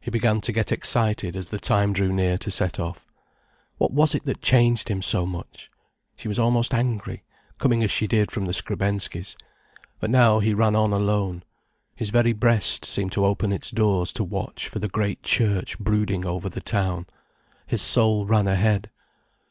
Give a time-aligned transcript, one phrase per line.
[0.00, 3.10] He began to get excited as the time drew near to set off.
[3.78, 5.70] What was it that changed him so much?
[6.14, 7.24] She was almost angry,
[7.56, 9.34] coming as she did from the Skrebensky's.
[9.98, 11.42] But now he ran on alone.
[11.94, 16.26] His very breast seemed to open its doors to watch for the great church brooding
[16.26, 17.06] over the town.
[17.66, 18.90] His soul ran ahead.